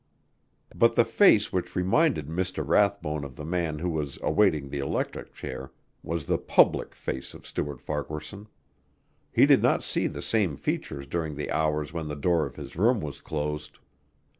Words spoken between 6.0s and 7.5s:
was the public face of